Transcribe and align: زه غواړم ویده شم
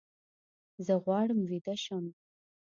زه 0.85 0.93
غواړم 1.03 1.39
ویده 1.49 1.75
شم 1.83 2.05